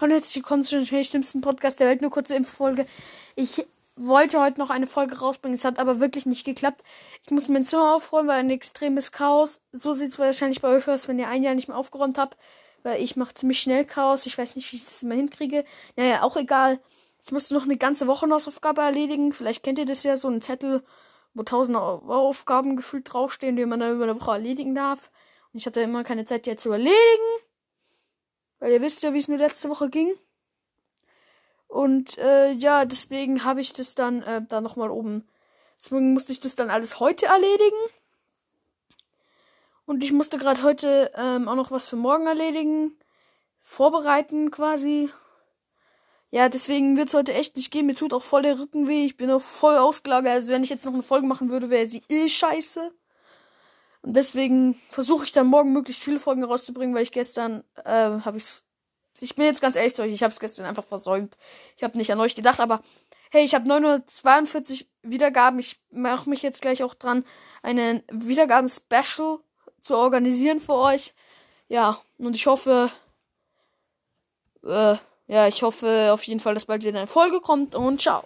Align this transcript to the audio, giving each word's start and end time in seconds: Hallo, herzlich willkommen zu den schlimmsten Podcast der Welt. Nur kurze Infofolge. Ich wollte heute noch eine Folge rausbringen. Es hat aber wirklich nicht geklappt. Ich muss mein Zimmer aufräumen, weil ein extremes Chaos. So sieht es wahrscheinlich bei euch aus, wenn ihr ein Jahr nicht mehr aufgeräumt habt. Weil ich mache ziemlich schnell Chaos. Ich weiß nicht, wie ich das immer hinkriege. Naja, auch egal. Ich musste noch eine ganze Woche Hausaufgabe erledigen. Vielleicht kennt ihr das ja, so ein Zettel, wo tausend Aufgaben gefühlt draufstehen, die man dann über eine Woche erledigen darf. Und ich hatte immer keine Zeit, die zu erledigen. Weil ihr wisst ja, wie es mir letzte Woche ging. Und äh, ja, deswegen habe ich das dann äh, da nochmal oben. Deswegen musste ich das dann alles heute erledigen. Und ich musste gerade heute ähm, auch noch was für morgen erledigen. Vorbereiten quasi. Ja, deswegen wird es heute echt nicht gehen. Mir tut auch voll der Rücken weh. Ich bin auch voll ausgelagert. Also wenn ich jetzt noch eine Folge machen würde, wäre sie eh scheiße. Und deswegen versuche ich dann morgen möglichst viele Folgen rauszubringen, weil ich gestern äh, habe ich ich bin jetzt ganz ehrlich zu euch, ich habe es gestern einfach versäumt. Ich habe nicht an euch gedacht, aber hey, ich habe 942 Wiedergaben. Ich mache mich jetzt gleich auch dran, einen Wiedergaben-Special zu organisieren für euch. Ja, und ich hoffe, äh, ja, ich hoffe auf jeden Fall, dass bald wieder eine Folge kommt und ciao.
Hallo, 0.00 0.14
herzlich 0.14 0.34
willkommen 0.34 0.64
zu 0.64 0.74
den 0.74 1.04
schlimmsten 1.04 1.40
Podcast 1.40 1.78
der 1.78 1.86
Welt. 1.86 2.02
Nur 2.02 2.10
kurze 2.10 2.34
Infofolge. 2.34 2.84
Ich 3.36 3.64
wollte 3.94 4.40
heute 4.40 4.58
noch 4.58 4.70
eine 4.70 4.88
Folge 4.88 5.20
rausbringen. 5.20 5.54
Es 5.54 5.64
hat 5.64 5.78
aber 5.78 6.00
wirklich 6.00 6.26
nicht 6.26 6.44
geklappt. 6.44 6.82
Ich 7.22 7.30
muss 7.30 7.46
mein 7.46 7.64
Zimmer 7.64 7.94
aufräumen, 7.94 8.28
weil 8.28 8.40
ein 8.40 8.50
extremes 8.50 9.12
Chaos. 9.12 9.60
So 9.70 9.94
sieht 9.94 10.10
es 10.10 10.18
wahrscheinlich 10.18 10.60
bei 10.60 10.68
euch 10.68 10.88
aus, 10.88 11.06
wenn 11.06 11.20
ihr 11.20 11.28
ein 11.28 11.44
Jahr 11.44 11.54
nicht 11.54 11.68
mehr 11.68 11.76
aufgeräumt 11.76 12.18
habt. 12.18 12.36
Weil 12.82 13.00
ich 13.00 13.14
mache 13.14 13.34
ziemlich 13.34 13.60
schnell 13.60 13.84
Chaos. 13.84 14.26
Ich 14.26 14.36
weiß 14.36 14.56
nicht, 14.56 14.72
wie 14.72 14.76
ich 14.76 14.82
das 14.82 15.04
immer 15.04 15.14
hinkriege. 15.14 15.64
Naja, 15.94 16.24
auch 16.24 16.36
egal. 16.36 16.80
Ich 17.24 17.30
musste 17.30 17.54
noch 17.54 17.62
eine 17.62 17.76
ganze 17.76 18.08
Woche 18.08 18.28
Hausaufgabe 18.28 18.80
erledigen. 18.80 19.32
Vielleicht 19.32 19.62
kennt 19.62 19.78
ihr 19.78 19.86
das 19.86 20.02
ja, 20.02 20.16
so 20.16 20.26
ein 20.26 20.42
Zettel, 20.42 20.82
wo 21.34 21.44
tausend 21.44 21.76
Aufgaben 21.76 22.74
gefühlt 22.74 23.12
draufstehen, 23.12 23.54
die 23.54 23.64
man 23.64 23.78
dann 23.78 23.94
über 23.94 24.04
eine 24.04 24.20
Woche 24.20 24.32
erledigen 24.32 24.74
darf. 24.74 25.12
Und 25.52 25.60
ich 25.60 25.66
hatte 25.66 25.82
immer 25.82 26.02
keine 26.02 26.24
Zeit, 26.24 26.46
die 26.46 26.56
zu 26.56 26.72
erledigen. 26.72 27.43
Weil 28.58 28.72
ihr 28.72 28.80
wisst 28.80 29.02
ja, 29.02 29.12
wie 29.12 29.18
es 29.18 29.28
mir 29.28 29.36
letzte 29.36 29.68
Woche 29.68 29.90
ging. 29.90 30.12
Und 31.68 32.18
äh, 32.18 32.52
ja, 32.52 32.84
deswegen 32.84 33.44
habe 33.44 33.60
ich 33.60 33.72
das 33.72 33.94
dann 33.94 34.22
äh, 34.22 34.42
da 34.48 34.60
nochmal 34.60 34.90
oben. 34.90 35.28
Deswegen 35.78 36.12
musste 36.14 36.32
ich 36.32 36.40
das 36.40 36.54
dann 36.54 36.70
alles 36.70 37.00
heute 37.00 37.26
erledigen. 37.26 37.76
Und 39.86 40.02
ich 40.02 40.12
musste 40.12 40.38
gerade 40.38 40.62
heute 40.62 41.10
ähm, 41.16 41.48
auch 41.48 41.56
noch 41.56 41.70
was 41.70 41.88
für 41.88 41.96
morgen 41.96 42.26
erledigen. 42.26 42.96
Vorbereiten 43.58 44.50
quasi. 44.50 45.10
Ja, 46.30 46.48
deswegen 46.48 46.96
wird 46.96 47.08
es 47.08 47.14
heute 47.14 47.32
echt 47.32 47.56
nicht 47.56 47.70
gehen. 47.70 47.86
Mir 47.86 47.94
tut 47.94 48.12
auch 48.12 48.22
voll 48.22 48.42
der 48.42 48.58
Rücken 48.58 48.88
weh. 48.88 49.04
Ich 49.04 49.16
bin 49.16 49.30
auch 49.30 49.42
voll 49.42 49.76
ausgelagert. 49.76 50.32
Also 50.32 50.52
wenn 50.52 50.62
ich 50.62 50.70
jetzt 50.70 50.84
noch 50.84 50.92
eine 50.92 51.02
Folge 51.02 51.26
machen 51.26 51.50
würde, 51.50 51.70
wäre 51.70 51.86
sie 51.86 52.02
eh 52.08 52.28
scheiße. 52.28 52.92
Und 54.04 54.14
deswegen 54.14 54.78
versuche 54.90 55.24
ich 55.24 55.32
dann 55.32 55.46
morgen 55.46 55.72
möglichst 55.72 56.02
viele 56.02 56.20
Folgen 56.20 56.44
rauszubringen, 56.44 56.94
weil 56.94 57.04
ich 57.04 57.12
gestern 57.12 57.64
äh, 57.84 58.20
habe 58.20 58.36
ich 58.36 58.44
ich 59.20 59.36
bin 59.36 59.44
jetzt 59.46 59.60
ganz 59.60 59.76
ehrlich 59.76 59.94
zu 59.94 60.02
euch, 60.02 60.12
ich 60.12 60.22
habe 60.22 60.32
es 60.32 60.40
gestern 60.40 60.66
einfach 60.66 60.84
versäumt. 60.84 61.36
Ich 61.76 61.82
habe 61.82 61.96
nicht 61.96 62.12
an 62.12 62.20
euch 62.20 62.34
gedacht, 62.34 62.60
aber 62.60 62.82
hey, 63.30 63.44
ich 63.44 63.54
habe 63.54 63.66
942 63.66 64.88
Wiedergaben. 65.02 65.58
Ich 65.58 65.80
mache 65.90 66.28
mich 66.28 66.42
jetzt 66.42 66.62
gleich 66.62 66.82
auch 66.82 66.94
dran, 66.94 67.24
einen 67.62 68.02
Wiedergaben-Special 68.10 69.38
zu 69.80 69.96
organisieren 69.96 70.60
für 70.60 70.74
euch. 70.74 71.14
Ja, 71.68 71.98
und 72.18 72.36
ich 72.36 72.46
hoffe, 72.46 72.90
äh, 74.64 74.96
ja, 75.26 75.48
ich 75.48 75.62
hoffe 75.62 76.10
auf 76.12 76.22
jeden 76.24 76.40
Fall, 76.40 76.54
dass 76.54 76.66
bald 76.66 76.84
wieder 76.84 76.98
eine 76.98 77.06
Folge 77.06 77.40
kommt 77.40 77.74
und 77.74 78.00
ciao. 78.00 78.22